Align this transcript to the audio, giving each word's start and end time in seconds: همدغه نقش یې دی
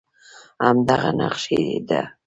همدغه 0.65 1.09
نقش 1.19 1.43
یې 1.55 1.63
دی 1.87 2.01